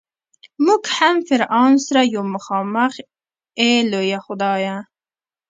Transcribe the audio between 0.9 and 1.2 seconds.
هم